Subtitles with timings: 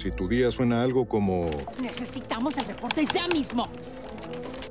[0.00, 1.50] Si tu día suena algo como...
[1.78, 3.68] Necesitamos el reporte ya mismo.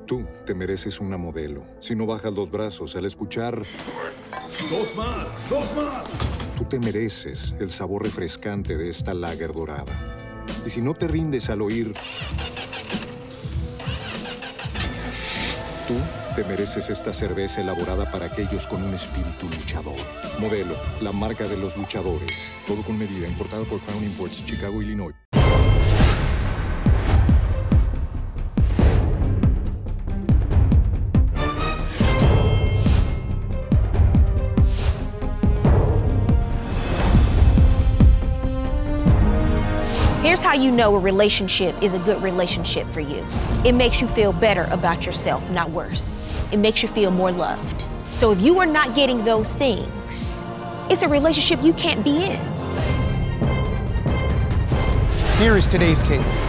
[0.07, 1.63] Tú te mereces una modelo.
[1.79, 3.61] Si no bajas los brazos al escuchar...
[4.71, 5.37] ¡Dos más!
[5.47, 6.09] ¡Dos más!
[6.57, 10.17] Tú te mereces el sabor refrescante de esta lager dorada.
[10.65, 11.93] Y si no te rindes al oír...
[15.87, 15.93] Tú
[16.39, 19.97] te mereces esta cerveza elaborada para aquellos con un espíritu luchador.
[20.39, 22.49] Modelo, la marca de los luchadores.
[22.65, 25.13] Todo con medida, importada por Crown Imports, Chicago, Illinois.
[40.23, 43.25] Here's how you know a relationship is a good relationship for you
[43.65, 46.28] it makes you feel better about yourself, not worse.
[46.51, 47.85] It makes you feel more loved.
[48.05, 50.43] So if you are not getting those things,
[50.89, 52.39] it's a relationship you can't be in.
[55.37, 56.45] Here is today's case.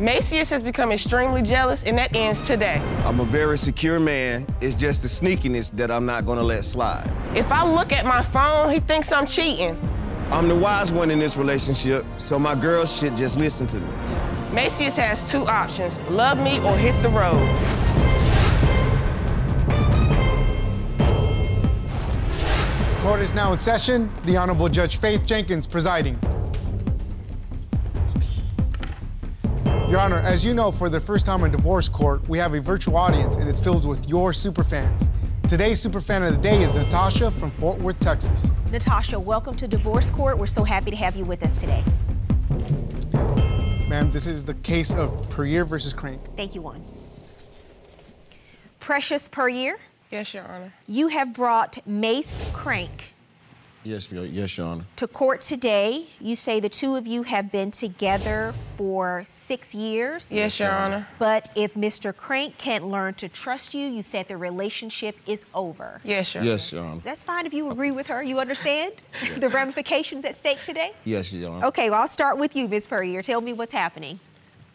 [0.00, 2.82] Macias has become extremely jealous, and that ends today.
[3.04, 4.46] I'm a very secure man.
[4.60, 7.10] It's just the sneakiness that I'm not gonna let slide.
[7.36, 9.78] If I look at my phone, he thinks I'm cheating.
[10.30, 13.88] I'm the wise one in this relationship, so my girl should just listen to me.
[14.52, 17.83] Macias has two options love me or hit the road.
[23.04, 24.08] Court is now in session.
[24.24, 26.18] The Honorable Judge Faith Jenkins presiding.
[29.90, 32.62] Your Honor, as you know, for the first time in divorce court, we have a
[32.62, 35.10] virtual audience and it's filled with your superfans.
[35.46, 38.54] Today's superfan of the day is Natasha from Fort Worth, Texas.
[38.72, 40.38] Natasha, welcome to Divorce Court.
[40.38, 41.84] We're so happy to have you with us today.
[43.86, 46.22] Ma'am, this is the case of Puryear versus Crank.
[46.38, 46.82] Thank you, Juan.
[48.80, 49.76] Precious Puryear,
[50.14, 50.72] Yes, Your Honor.
[50.86, 53.10] you have brought Mase Crank
[53.82, 54.84] Yes, Your- yes, Your Honor.
[54.96, 56.06] to court today.
[56.20, 60.32] You say the two of you have been together for six years.
[60.32, 61.06] Yes, Your Honor.
[61.18, 62.16] But if Mr.
[62.16, 66.00] Crank can't learn to trust you, you said the relationship is over.
[66.04, 66.50] Yes, Your Honor.
[66.52, 67.00] Yes, Your Honor.
[67.04, 68.22] That's fine if you agree with her.
[68.22, 68.92] You understand
[69.36, 70.92] the ramifications at stake today?
[71.04, 71.66] Yes, Your Honor.
[71.66, 72.86] Okay, well, I'll start with you, Ms.
[72.86, 73.20] Puryear.
[73.20, 74.20] Tell me what's happening.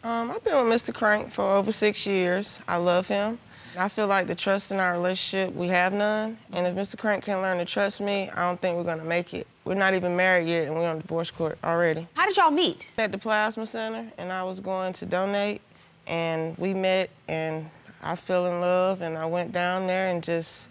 [0.04, 0.94] Um, I've been with Mr.
[0.94, 2.60] Crank for over six years.
[2.68, 3.38] I love him.
[3.78, 6.36] I feel like the trust in our relationship, we have none.
[6.52, 6.98] And if Mr.
[6.98, 9.46] Crank can't learn to trust me, I don't think we're gonna make it.
[9.64, 12.06] We're not even married yet, and we're on divorce court already.
[12.14, 12.88] How did y'all meet?
[12.98, 15.60] At the Plasma Center, and I was going to donate,
[16.06, 17.68] and we met, and
[18.02, 20.70] I fell in love, and I went down there and just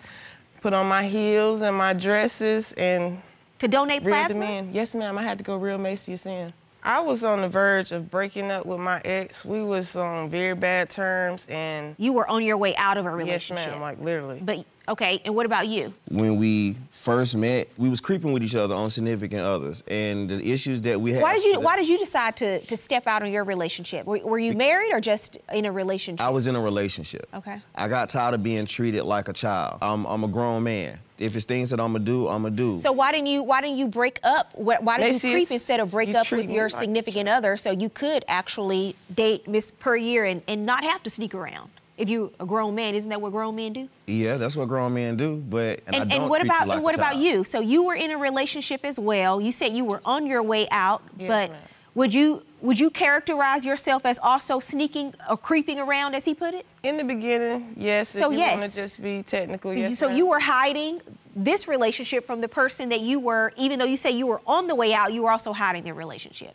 [0.62, 3.22] put on my heels and my dresses and
[3.60, 4.68] To donate plasma?
[4.72, 5.18] Yes, ma'am.
[5.18, 6.52] I had to go real Macy's in.
[6.84, 9.44] I was on the verge of breaking up with my ex.
[9.44, 13.12] We was on very bad terms, and You were on your way out of a
[13.12, 13.66] relationship.
[13.66, 13.82] yes, ma'am.
[13.82, 14.40] Like literally.
[14.42, 15.94] But okay, and what about you?
[16.10, 20.52] When we first met, we was creeping with each other on significant others, and the
[20.52, 21.22] issues that we had.
[21.22, 24.06] Why did you Why did you decide to to step out on your relationship?
[24.06, 26.26] Were, were you married or just in a relationship?
[26.26, 27.28] I was in a relationship.
[27.34, 27.62] Okay.
[27.76, 29.80] I got tired of being treated like a child.
[29.82, 31.00] I'm, I'm a grown man.
[31.18, 32.78] If it's things that I'm gonna do, I'm gonna do.
[32.78, 34.52] So why didn't you Why didn't you break up?
[34.54, 37.58] Why, why did Macy's, you creep instead of break up with your like significant other
[37.58, 41.70] so you could actually date Miss Puryear and, and not have to sneak around?
[42.00, 43.90] If you're a grown man, isn't that what grown men do?
[44.08, 45.36] yeah, that's what grown men do.
[45.36, 47.44] But and, I And, don't and what about like and what about you?
[47.44, 49.42] So you were in a relationship as well.
[49.42, 51.62] You said you were on your way out, Yes, but ma'am.
[51.96, 56.54] would you would you characterize yourself as also sneaking or creeping around, as he put
[56.54, 56.66] it?
[56.84, 58.10] In the beginning, yes.
[58.10, 58.76] So if you want to yes.
[58.76, 59.98] just be technical, yes.
[59.98, 60.18] so ma'am.
[60.18, 61.02] you were hiding
[61.36, 64.68] this relationship from the person that you were, even though you say you were on
[64.68, 66.54] the way out, you were also hiding their relationship.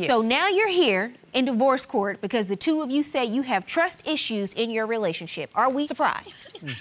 [0.00, 3.66] So now you're here in divorce court because the two of you say you have
[3.66, 5.50] trust issues in your relationship.
[5.54, 6.58] Are we surprised?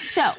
[0.00, 0.32] so,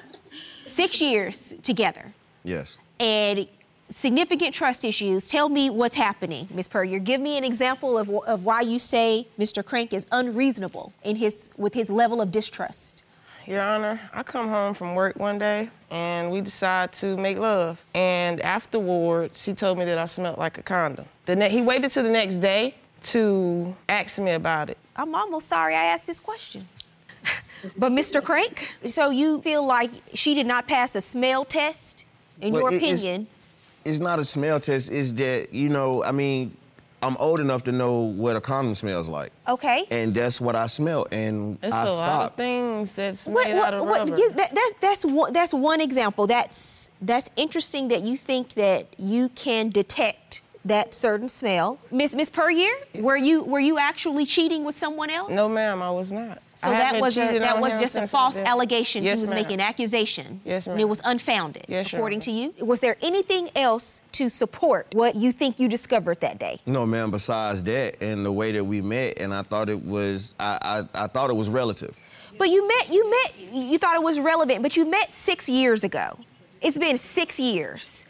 [0.64, 2.14] six years together
[2.44, 2.80] Yes.
[3.00, 3.48] and
[3.90, 5.30] significant trust issues.
[5.30, 6.68] Tell me what's happening, Ms.
[6.70, 7.00] Puryear.
[7.00, 9.64] Give me an example of, of why you say Mr.
[9.64, 13.04] Crank is unreasonable in his with his level of distrust.
[13.46, 17.84] Your Honor, I come home from work one day and we decide to make love.
[17.94, 21.06] And afterwards, she told me that I smelled like a condom.
[21.26, 24.78] The ne- he waited till the next day to ask me about it.
[24.96, 26.68] I'm almost sorry I asked this question.
[27.78, 28.24] but Mr.
[28.24, 32.06] Crank, so you feel like she did not pass a smell test,
[32.42, 33.28] in Well, your it- it's- opinion?
[33.86, 34.90] It's not a smell test.
[34.94, 36.02] It's that you know.
[36.06, 36.56] I mean,
[37.04, 39.86] I'm old enough to know what a condom smells like, Okay.
[39.92, 43.48] and that's what I smell, and It's I a lot of things that's made What,
[43.52, 44.18] out of what, what, rubber.
[44.22, 46.28] you- that, that, that's one, that's one example.
[46.28, 51.78] That's that's interesting that you think that you can detect that certain smell.
[51.92, 55.30] Miss Miss Puryear, were you were you actually cheating with someone else?
[55.32, 56.40] No, ma'am, I was not.
[56.56, 59.04] So I that was a, that was just a false I've allegation.
[59.04, 60.40] Yes, he was making an accusation.
[60.46, 60.76] Yes, ma'am.
[60.76, 62.24] And it was unfounded, Yes, Your according Honor.
[62.26, 62.54] to you.
[62.66, 66.60] Was there anything else to support what you think you discovered that day?
[66.66, 67.12] No, ma'am.
[67.12, 71.04] Besides that, and the way that we met, and I thought it was, I, I,
[71.04, 71.98] I thought it was relative.
[72.38, 75.84] But you met, you met, you thought it was relevant, but you met six years
[75.84, 76.18] ago.
[76.62, 78.06] It's been six years.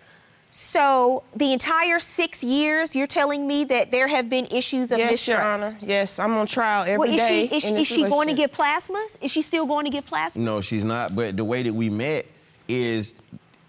[0.55, 5.27] So the entire six years, you're telling me that there have been issues of Yes,
[5.27, 5.71] Your Honor.
[5.79, 8.35] Yes, I'm on trial every Well, is day she is, in is she going to
[8.35, 9.17] get plasmas?
[9.19, 10.37] Is she still going to get plasmas?
[10.37, 11.15] No, she's not.
[11.15, 12.27] But the way that we met
[12.67, 13.15] is,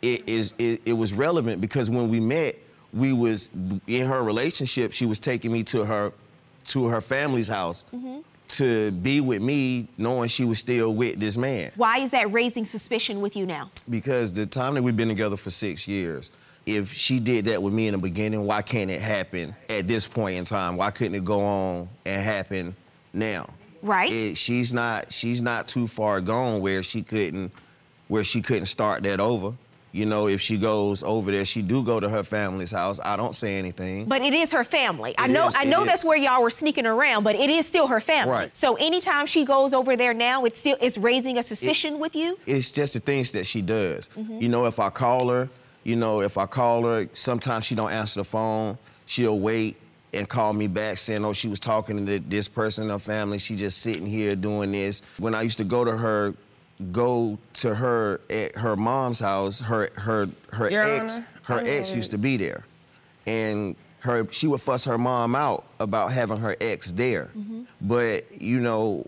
[0.02, 2.56] it is, it, it was relevant because when we met,
[2.92, 3.48] we was
[3.86, 4.92] in her relationship.
[4.92, 6.12] She was taking me to her,
[6.64, 8.18] to her family's house Mm-hmm.
[8.48, 11.72] to be with me, knowing she was still with this man.
[11.76, 13.70] Why is that raising suspicion with you now?
[13.88, 16.30] Because the time that we've been together for six years,
[16.66, 20.06] if she did that with me in the beginning, why can't it happen at this
[20.06, 20.76] point in time?
[20.76, 22.76] Why couldn't it go on and happen
[23.12, 23.48] now?
[23.82, 24.10] Right.
[24.10, 27.52] It, she's not she's not too far gone where she couldn't
[28.08, 29.54] where she couldn't start that over.
[29.92, 32.98] You know, if she goes over there, she do go to her family's house.
[32.98, 34.06] I don't say anything.
[34.06, 35.14] But it is her family.
[35.18, 35.86] I know is, I it know is.
[35.86, 38.32] that's where y'all were sneaking around, but it is still her family.
[38.32, 38.56] Right.
[38.56, 42.36] So anytime she goes over there now, it's still it's raising a suspicion with you?
[42.44, 44.08] it's just the things that she does.
[44.16, 44.40] Mm-hmm.
[44.40, 45.48] You know, if I call her,
[45.84, 48.78] you know, if I call her, sometimes she don't answer the phone.
[49.06, 49.76] She'll wait
[50.14, 53.38] and call me back saying, oh, she was talking to this person in her family.
[53.38, 55.02] She just sitting here doing this.
[55.18, 56.34] When I used to go to her,
[56.90, 61.68] go to her at her mom's house, her her her Your ex, Honor, her I
[61.68, 62.64] ex know used to be there.
[63.26, 67.30] And her she would fuss her mom out about having her ex there.
[67.36, 67.62] Mm-hmm.
[67.82, 69.06] But, you know,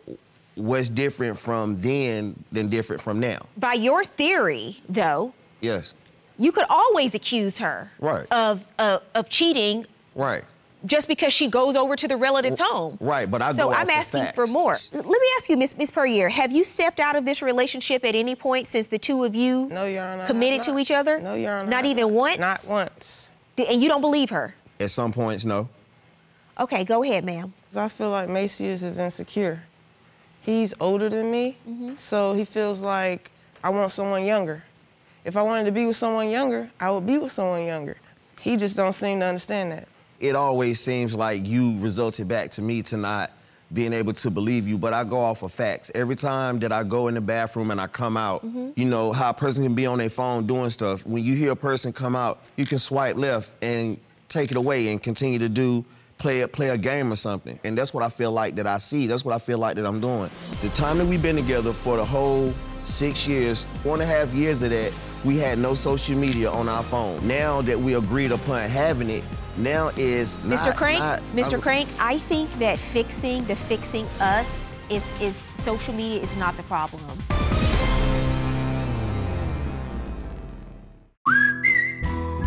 [0.57, 3.39] what's different from then than different from now?
[3.57, 5.95] By your theory, though, Yes.
[6.39, 8.27] You could always accuse her Right.
[8.31, 10.45] of uh, of cheating Right.
[10.85, 12.97] just because she goes over to the relative's home.
[13.01, 14.51] Right, but I So go I'm the asking for facts.
[14.53, 14.77] more.
[14.93, 18.15] Let me ask you, Miss Miss Puryear, have you stepped out of this relationship at
[18.15, 20.27] any point since the two of you No, Your Honor.
[20.27, 21.19] Committed have to each other?
[21.19, 21.71] No, Your Honor.
[21.71, 22.39] Not I- even once?
[22.39, 23.31] Not once.
[23.59, 24.55] And you don't believe her?
[24.79, 25.69] At some points, no.
[26.61, 27.53] Okay, go ahead, ma'am.
[27.69, 29.63] 'Cause I feel like Macias is insecure.
[30.43, 31.97] He's older than me, Mm-hmm.
[31.97, 33.31] so he feels like
[33.65, 34.63] I want someone younger.
[35.27, 37.97] If I wanted to be with someone younger, I would be with someone younger.
[38.41, 39.89] He just don't seem to understand that.
[40.21, 43.33] It always seems like you resulted back to me to not
[43.73, 45.91] being able to believe you, but I go off of facts.
[45.97, 48.71] Every time that I go in the bathroom and I come out, Mm-hmm.
[48.77, 51.05] you know, how a person can be on their phone doing stuff.
[51.05, 53.99] When you hear a person come out, you can swipe left and
[54.29, 55.85] take it away and continue to do
[56.19, 57.59] play a, play a game or something.
[57.65, 59.09] And that's what I feel like that I see.
[59.09, 60.31] That's what I feel like that I'm doing.
[60.63, 64.33] The time that we've been together for the whole six years, one and a half
[64.33, 64.93] years of that,
[65.27, 67.27] we had no social media on our phone.
[67.27, 69.25] Now that we agreed upon having it,
[69.57, 70.75] now is Mr.
[70.75, 71.55] Crank, not- Mr.
[71.55, 76.57] I'm- Crank, I think that fixing the fixing us is is social media is not
[76.57, 77.01] the problem.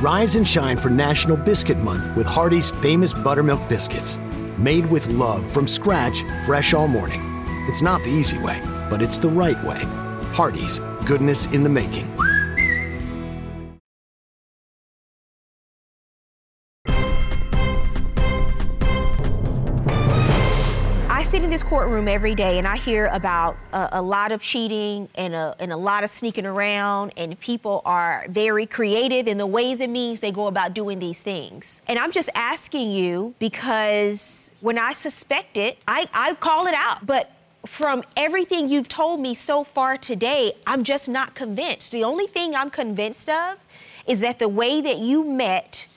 [0.01, 4.17] Rise and shine for National Biscuit Month with Hardee's famous buttermilk biscuits.
[4.57, 7.21] Made with love from scratch, fresh all morning.
[7.67, 9.81] It's not the easy way, but it's the right way.
[10.31, 12.09] Hardee's, goodness in the making.
[21.29, 25.07] Sit in this courtroom every day and I hear about a, a lot of cheating
[25.13, 29.45] and a, and a lot of sneaking around, and people are very creative in the
[29.45, 31.83] ways and means they go about doing these things.
[31.87, 37.05] And I'm just asking you because when I suspect it, I, I call it out.
[37.05, 37.31] But
[37.63, 41.91] from everything you've told me so far today, I'm just not convinced.
[41.91, 43.57] The only thing I'm convinced of
[44.07, 45.87] is that the way that you met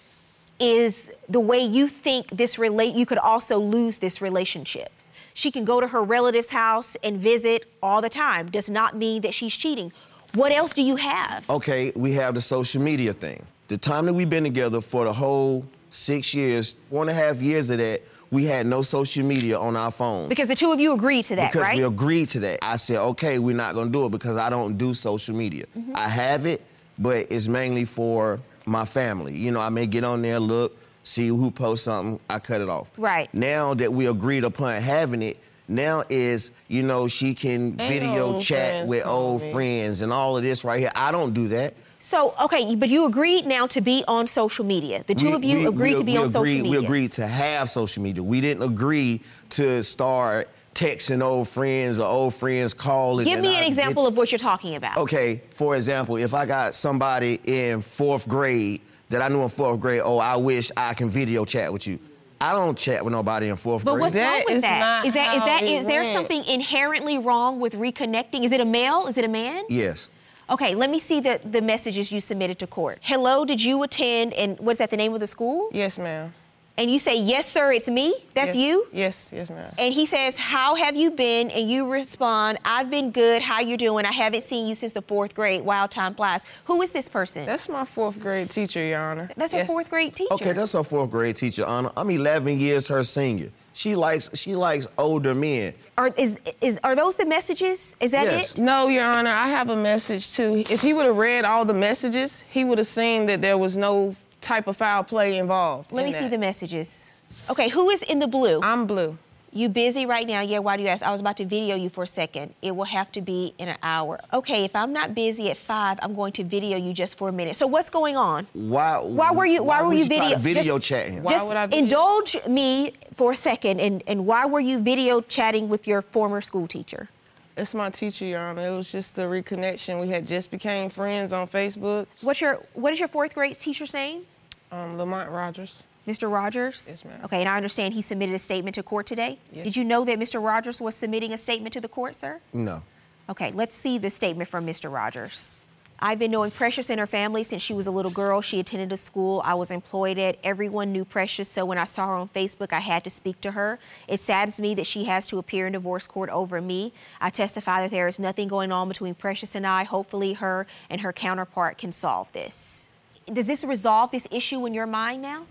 [0.61, 4.93] is the way you think this relate you could also lose this relationship.
[5.35, 8.51] She can go to her relative's house and visit all the time.
[8.51, 9.93] Does not mean that she's cheating.
[10.35, 11.49] What else do you have?
[11.51, 13.45] okay, we have the social media thing.
[13.69, 17.43] The time that we've been together for the whole six years, one and a half
[17.43, 20.31] years of that, we had no social media on our phone.
[20.31, 21.77] Because the two of you agreed to that, because right?
[21.77, 22.59] we agreed to that.
[22.63, 25.67] I said, okay, we're not gonna do it because I don't do social media.
[25.77, 25.93] Mm-hmm.
[25.95, 26.65] I have it,
[26.99, 29.37] but it's mainly for my family.
[29.37, 32.69] You know, I may get on there, look, see who posts something, I cut it
[32.69, 32.91] off.
[32.97, 33.33] Right.
[33.35, 38.39] Now that we agreed upon having it, now is, you know, she can Ain't video
[38.41, 39.53] chat with old me.
[39.53, 40.93] friends and all of this right here.
[40.95, 41.75] I don't do that.
[42.01, 45.05] so, okay, but you agreed now to be on social media.
[45.07, 46.71] The two We- of you we- agreed we- to be we on social media.
[46.71, 48.23] We agreed to have social media.
[48.25, 53.25] We didn't agree to start texting old friends or old friends calling.
[53.27, 54.97] Give me an I example of what you're talking about.
[54.97, 58.81] Okay, for example, if I got somebody in fourth grade
[59.13, 61.99] that I knew in fourth grade, oh, I wish I can video chat with you.
[62.41, 64.01] I don't chat with nobody in fourth But grade.
[64.01, 64.79] what's That wrong with is that?
[64.81, 66.15] not Is that is how that it is there went.
[66.15, 68.43] something inherently wrong with reconnecting?
[68.45, 69.07] Is it a male?
[69.07, 69.65] Is it a man?
[69.69, 70.11] yes.
[70.51, 72.99] Okay, let me see the, the messages you submitted to court.
[73.01, 75.71] Hello, did you attend and what's that the name of the school?
[75.73, 76.35] Yes, ma'am.
[76.79, 78.15] And you say, Yes, sir, it's me.
[78.35, 78.57] That's Yes.
[78.57, 78.87] you?
[78.93, 79.73] Yes, yes, ma'am.
[79.79, 81.51] And he says, How have you been?
[81.51, 83.43] And you respond, I've been good.
[83.43, 84.07] How you doing?
[84.07, 85.63] I haven't seen you since the fourth grade.
[85.63, 86.45] Wild time flies.
[86.65, 87.45] Who is this person?
[87.45, 89.29] That's my fourth grade teacher, Your Honor.
[89.37, 90.33] That's her fourth grade teacher.
[90.35, 91.93] Okay, that's her fourth grade teacher, Honor.
[91.97, 93.51] I'm 11 years her senior.
[93.75, 95.73] She likes she likes older men.
[95.97, 97.97] Are is is are those the messages?
[98.01, 98.53] Is that Yes.
[98.53, 98.61] it?
[98.61, 100.57] No, Your Honor, I have a message too.
[100.57, 103.77] If he would have read all the messages, he would have seen that there was
[103.79, 105.93] no type of foul play involved.
[105.93, 107.13] Let in me see the messages.
[107.49, 108.61] Okay, who is in the blue?
[108.63, 109.19] I'm blue.
[109.55, 110.41] You busy right now?
[110.41, 111.03] Yeah, why do you ask?
[111.05, 112.55] I was about to video you for a second.
[112.63, 114.19] It will have to be in an hour.
[114.33, 117.33] Okay, if I'm not busy at five, I'm going to video you just for a
[117.33, 117.57] minute.
[117.57, 118.47] So what's going on?
[118.55, 121.23] Why Why were you why, were you video video just, chatting?
[121.23, 124.83] Why Just would I video- indulge me for a second and, and why were you
[124.83, 127.11] video chatting with your former school teacher?
[127.57, 128.69] It's my teacher, Your Honor.
[128.69, 130.01] It was just a reconnection.
[130.01, 132.07] We had just became friends on Facebook.
[132.23, 134.23] What's your what is your fourth grade teacher's name?
[134.71, 135.87] Um, Lamont Rogers.
[136.07, 136.33] Mr.
[136.33, 136.87] Rogers?
[136.89, 137.21] Yes, ma'am.
[137.25, 139.39] Okay, and I understand he submitted a statement to court today.
[139.53, 139.65] Yes.
[139.65, 140.43] Did you know that Mr.
[140.45, 142.41] Rogers was submitting a statement to the court, sir?
[142.53, 142.83] No.
[143.29, 144.93] Okay, let's see the statement from Mr.
[144.93, 145.65] Rogers.
[146.05, 148.41] I've been knowing Precious and her family since she was a little girl.
[148.41, 150.37] She attended a school I was employed at.
[150.43, 153.53] Everyone knew Precious, so when I saw her on Facebook, I had to speak to
[153.53, 153.79] her.
[154.09, 156.93] It saddens me that she has to appear in divorce court over me.
[157.21, 159.85] I testify that there is nothing going on between Precious and I.
[159.85, 162.91] Hopefully, her and her counterpart can solve this.
[163.33, 165.47] Does this resolve this issue in your mind now?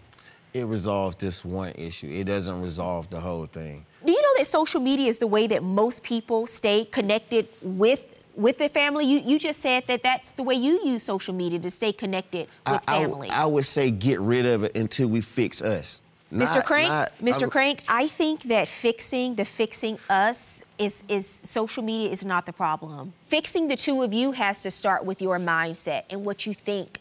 [0.53, 2.09] It resolves this one issue.
[2.11, 3.85] It doesn't resolve the whole thing.
[4.05, 8.20] Do you know that social media is the way that most people stay connected with
[8.35, 9.05] with the family?
[9.05, 12.47] You you just said that that's the way you use social media to stay connected
[12.69, 13.29] with I, I- family.
[13.29, 16.01] I would say get rid of it until we fix us.
[16.33, 16.55] Mr.
[16.55, 17.47] Not- Crank, not- Mr.
[17.47, 22.45] I- Crank, I think that fixing the fixing us is is social media is not
[22.45, 23.13] the problem.
[23.27, 26.99] Fixing the two of you has to start with your mindset and what you think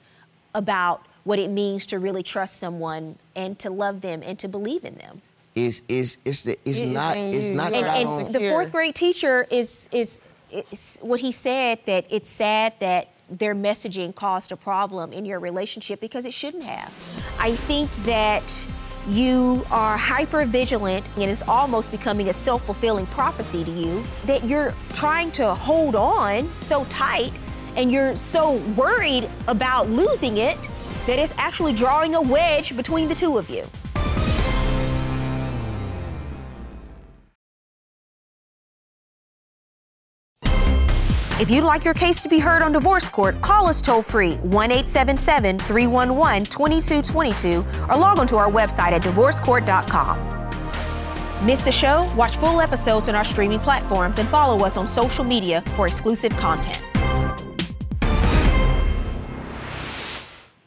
[0.54, 4.84] about what it means to really trust someone and to love them and to believe
[4.84, 5.22] in them.
[5.54, 8.20] Is it's it's the, it's not in it's not You're that I and, don't.
[8.26, 8.52] and the Secure.
[8.52, 10.20] fourth grade teacher is is, is
[11.00, 16.00] what he said that it's sad that their messaging caused a problem in your relationship
[16.00, 16.92] because it shouldn't have.
[17.38, 18.66] I think that
[19.08, 24.74] you are hyper vigilant and it's almost becoming a self-fulfilling prophecy to you that you're
[24.92, 27.32] trying to hold on so tight
[27.76, 30.58] and you're so worried about losing it
[31.06, 33.64] that it's actually drawing a wedge between the two of you.
[41.40, 44.34] If you'd like your case to be heard on divorce court, call us toll free
[44.34, 50.18] 1 877 311 2222 or log on to our website at divorcecourt.com.
[51.46, 52.12] Miss the show?
[52.14, 56.36] Watch full episodes on our streaming platforms and follow us on social media for exclusive
[56.36, 56.82] content.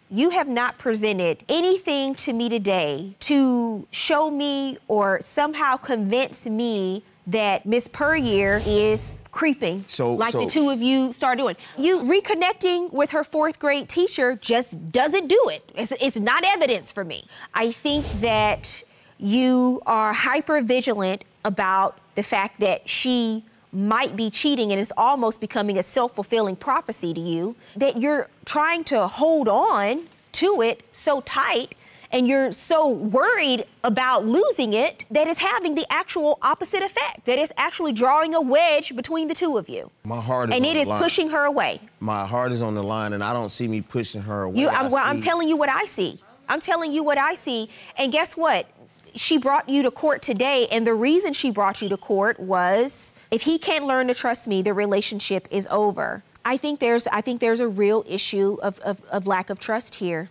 [0.09, 7.03] You have not presented anything to me today to show me or somehow convince me
[7.27, 11.55] that Miss Puryear is creeping So- like the two of you start doing.
[11.77, 15.69] You reconnecting with her fourth grade teacher just doesn't do it.
[15.75, 17.25] It's, it's not evidence for me.
[17.53, 18.83] I think that
[19.17, 25.41] you are hyper vigilant about the fact that she might be cheating and it's almost
[25.41, 31.21] becoming a self-fulfilling prophecy to you that you're trying to hold on to it so
[31.21, 31.73] tight
[32.13, 37.39] and you're so worried about losing it that it's having the actual opposite effect that
[37.39, 40.77] it's actually drawing a wedge between the two of you My heart is and it
[40.77, 41.01] is line.
[41.01, 44.21] pushing her away My heart is on the line, and I don't see me pushing
[44.21, 44.61] her away.
[44.61, 46.19] you, I I'm, well, I'm telling you what I see.
[46.47, 47.69] I'm telling you what I see.
[47.97, 48.67] And guess what?
[49.15, 53.13] She brought you to court today, and the reason she brought you to court was
[53.31, 56.23] if he can't learn to trust me, the relationship is over.
[56.45, 59.95] I think there's I think there's a real issue of, of, of lack of trust
[59.95, 60.29] here.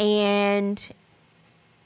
[0.00, 0.90] And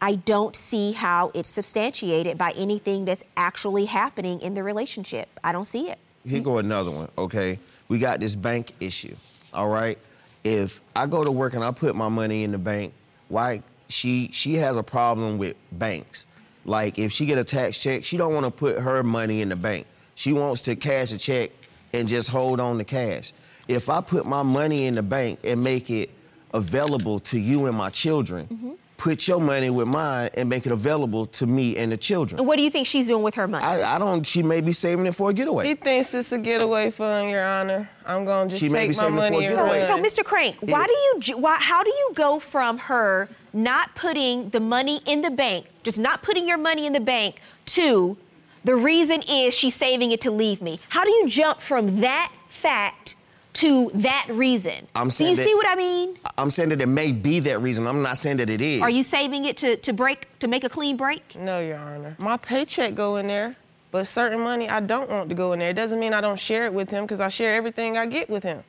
[0.01, 5.29] I don't see how it's substantiated by anything that's actually happening in the relationship.
[5.45, 5.99] I don't see it.
[6.27, 7.59] Here go another one, okay?
[7.89, 9.15] We got this bank issue,
[9.53, 9.99] all right?
[10.45, 12.93] If I go to work and I put my money in the bank,
[13.29, 16.27] why she she has a problem with banks.
[16.65, 19.49] Like if she get a tax check, she don't want to put her money in
[19.49, 19.87] the bank.
[20.15, 21.51] She wants to cash a check
[21.93, 23.33] and just hold on to cash.
[23.69, 26.11] If I put my money in the bank and make it
[26.55, 28.73] available to you and my children, mm-hmm.
[28.97, 32.39] put your money with mine and make it available to me and the children.
[32.39, 33.65] And what do you think she's doing with her money?
[33.65, 34.27] I, I don't.
[34.27, 35.67] She may be saving it for a getaway.
[35.67, 37.89] He thinks it's a getaway fund, Your Honor.
[38.07, 39.79] I'm gonna just She may be take my saving it for money a and getaway.
[39.79, 39.87] run.
[39.87, 40.25] So, Mr.
[40.25, 45.01] Crank, why do you, why, how do you go from her not putting the money
[45.07, 48.17] in the bank, just not putting your money in the bank, to
[48.65, 50.79] the reason is she's saving it to leave me?
[50.89, 53.17] How do you jump from that fact
[53.63, 54.87] to that reason?
[54.97, 56.19] I'm do saying you that- see what I mean?
[56.37, 57.87] I'm saying that it may be that reason.
[57.87, 58.83] I'm not saying that it is.
[58.83, 61.37] Are you saving it to, to break, to make a clean break?
[61.37, 62.17] No, Your Honor.
[62.19, 63.55] My paycheck go in there,
[63.93, 65.71] but certain money I don't want to go in there.
[65.71, 68.29] It doesn't mean I don't share it with him because I share everything I get
[68.29, 68.65] with him.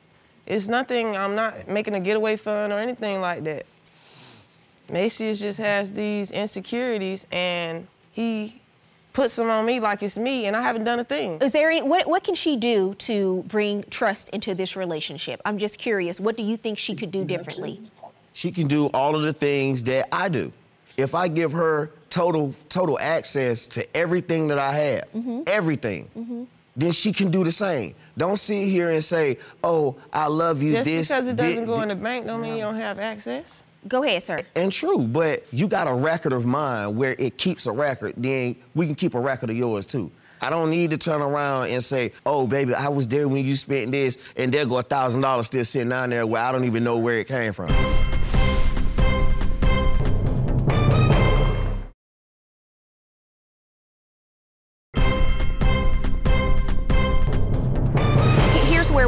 [0.46, 1.16] It's nothing.
[1.16, 3.66] I'm not making a getaway fund or anything like that.
[4.90, 8.60] Macy's just has these insecurities, and he
[9.14, 11.38] puts them on me like it's me, and I haven't done a thing.
[11.40, 15.40] Is there any, what, what can she do to bring trust into this relationship?
[15.46, 16.20] I'm just curious.
[16.20, 17.80] What do you think she could do differently?
[18.34, 20.52] She can do all of the things that I do.
[20.96, 25.42] If I give her total total access to everything that I have, Mm-hmm.
[25.48, 27.94] everything, then she can do the same.
[28.16, 31.76] Don't sit here and say, "Oh, I love you." Just this because it doesn't go
[31.76, 33.64] thi- in the bank don't mean you don't have access.
[33.86, 34.38] Go ahead, sir.
[34.56, 38.56] And true, but you got a record of mine where it keeps a record, then
[38.74, 40.10] we can keep a record of yours too.
[40.40, 43.56] I don't need to turn around and say, oh, baby, I was there when you
[43.56, 46.84] spent this, and there go a $1,000 still sitting down there where I don't even
[46.84, 47.68] know where it came from.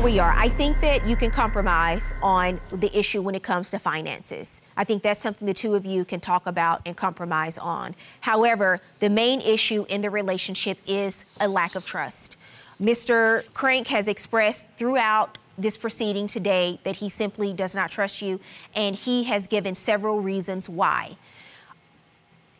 [0.07, 0.33] We are.
[0.37, 4.63] I think that you can compromise on the issue when it comes to finances.
[4.77, 7.97] I think that's something the two of you can talk about and compromise on.
[8.21, 12.37] However, the main issue in the relationship is a lack of trust.
[12.81, 13.53] Mr.
[13.53, 18.39] Crank has expressed throughout this proceeding today that he simply does not trust you,
[18.77, 21.17] and he has given several reasons why.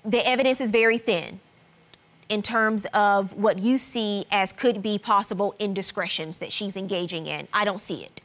[0.05, 1.39] The evidence is very thin
[2.29, 7.47] in terms of what you see as could be possible indiscretions that she's engaging in.
[7.53, 8.21] I don't see it.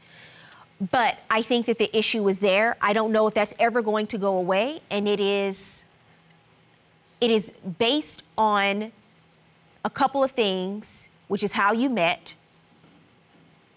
[0.91, 2.75] But I think that the issue is there.
[2.81, 5.85] I don't know if that's ever going to go away, and it is
[7.19, 8.91] it is based on
[9.85, 12.33] a couple of things, which is how you met.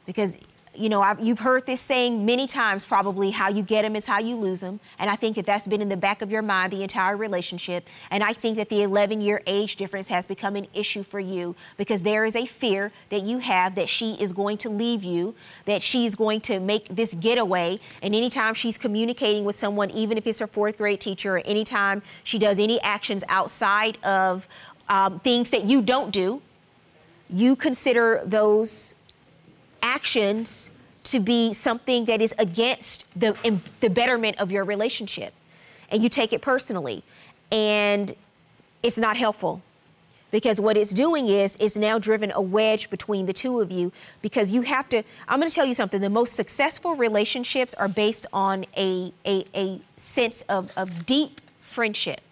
[0.06, 0.38] Because
[0.76, 4.06] you know, I've, you've heard this saying many times probably how you get them is
[4.06, 4.80] how you lose them.
[4.98, 7.88] And I think that that's been in the back of your mind the entire relationship.
[8.10, 11.54] And I think that the 11 year age difference has become an issue for you
[11.76, 15.34] because there is a fear that you have that she is going to leave you,
[15.64, 17.78] that she's going to make this getaway.
[18.02, 22.02] And anytime she's communicating with someone, even if it's her fourth grade teacher, or anytime
[22.22, 24.48] she does any actions outside of
[24.88, 26.42] um, things that you don't do,
[27.30, 28.94] you consider those
[29.84, 30.70] actions
[31.04, 35.34] to be something that is against the in, the betterment of your relationship.
[35.90, 37.04] And you take it personally.
[37.52, 38.12] And
[38.82, 39.62] it's not helpful.
[40.30, 43.92] Because what it's doing is it's now driven a wedge between the two of you.
[44.20, 46.00] Because you have to i'm going to tell you something.
[46.00, 52.22] The most successful relationships are based on a, a, a sense of, of deep friendship.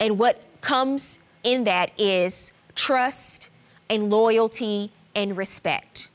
[0.00, 3.50] And what comes in that is trust
[3.90, 6.07] and loyalty and respect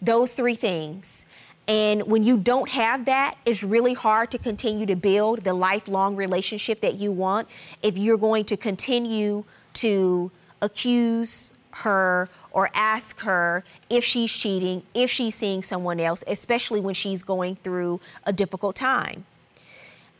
[0.00, 1.26] those three things.
[1.68, 6.16] And when you don't have that, it's really hard to continue to build the lifelong
[6.16, 7.48] relationship that you want
[7.82, 15.10] if you're going to continue to accuse her or ask her if she's cheating, if
[15.10, 19.24] she's seeing someone else, especially when she's going through a difficult time.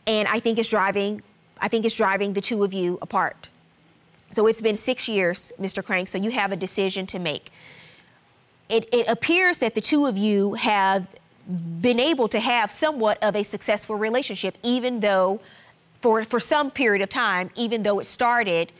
[0.07, 1.21] And I think it's driving
[1.61, 3.49] I think it's driving the two of you apart.
[4.31, 5.85] So it's been 6 years, Mr.
[5.85, 7.51] Crank, so you have a decision to make
[8.71, 11.13] it, it appears that the two of you have
[11.81, 15.41] been able to have somewhat of a successful relationship, even though,
[15.99, 18.71] for, for some period of time, even though it started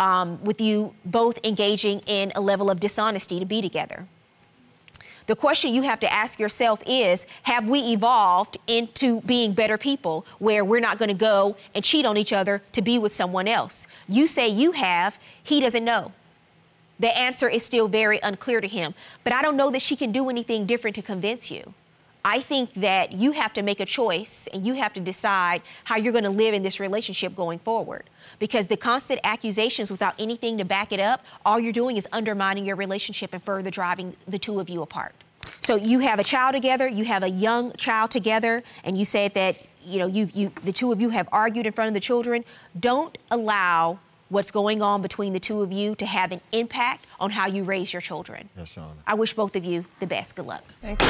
[0.00, 4.06] um, with you both engaging in a level of dishonesty to be together.
[5.26, 10.26] The question you have to ask yourself is Have we evolved into being better people
[10.38, 13.48] where we're not going to go and cheat on each other to be with someone
[13.48, 13.86] else?
[14.08, 16.12] You say you have, he doesn't know.
[16.98, 18.94] The answer is still very unclear to him.
[19.24, 21.74] But I don't know that she can do anything different to convince you.
[22.26, 25.96] I think that you have to make a choice and you have to decide how
[25.96, 28.04] you're going to live in this relationship going forward.
[28.38, 32.64] Because the constant accusations without anything to back it up, all you're doing is undermining
[32.64, 35.14] your relationship and further driving the two of you apart.
[35.60, 39.34] So you have a child together, you have a young child together, and you said
[39.34, 42.00] that you know you you the two of you have argued in front of the
[42.00, 42.44] children.
[42.78, 47.30] Don't allow what's going on between the two of you to have an impact on
[47.30, 48.48] how you raise your children.
[48.56, 48.94] Yes, Your Honor.
[49.06, 50.34] I wish both of you the best.
[50.36, 50.64] Good luck.
[50.80, 51.08] Thank you.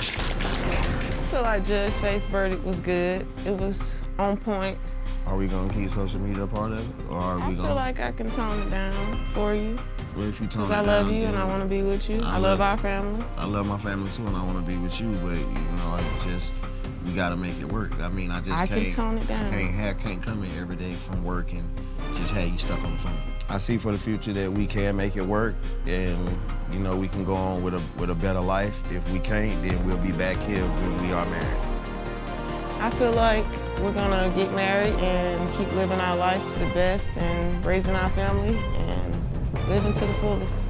[0.00, 3.26] I feel like Judge Faith's verdict was good.
[3.44, 4.78] It was on point.
[5.26, 7.64] Are we gonna keep social media a part of it, or are I we feel
[7.64, 7.64] gonna?
[7.64, 9.78] I feel like I can tone it down for you.
[10.16, 12.08] Well, if you tone Because it I love you and I want to be with
[12.08, 12.20] you.
[12.22, 13.24] I I, love- love our family.
[13.36, 15.10] I love my family too, and I want to be with you.
[15.22, 15.44] But you
[15.76, 16.52] know, I just
[17.06, 17.92] we gotta make it work.
[18.00, 18.92] I mean, I just I can can't.
[18.92, 19.50] tone it down.
[19.50, 21.64] Can't have can't come in every day from work and
[22.14, 23.18] just have you stuck on the phone.
[23.48, 25.54] I see for the future that we can make it work,
[25.86, 26.18] and
[26.72, 28.82] you know we can go on with a with a better life.
[28.92, 31.58] If we can't, then we'll be back here when we are married.
[32.80, 33.44] I feel like
[33.80, 38.10] we're gonna get married and keep living our life to the best and raising our
[38.10, 40.68] family and living to the fullest.